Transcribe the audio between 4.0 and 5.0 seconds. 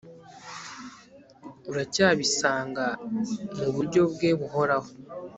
bwe bukoraho